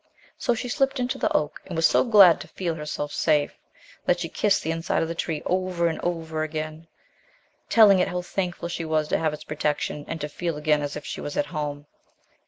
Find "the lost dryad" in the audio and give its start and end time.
1.77-1.77